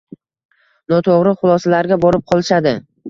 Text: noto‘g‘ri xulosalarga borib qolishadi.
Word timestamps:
noto‘g‘ri 0.93 1.33
xulosalarga 1.41 1.99
borib 2.07 2.25
qolishadi. 2.33 2.73